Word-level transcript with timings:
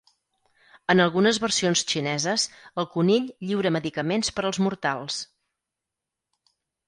En 0.93 1.01
algunes 1.03 1.39
versions 1.43 1.83
xineses, 1.91 2.45
el 2.83 2.87
conill 2.95 3.29
lliura 3.49 3.73
medicaments 3.77 4.33
per 4.39 4.45
als 4.49 4.61
mortals. 4.69 5.19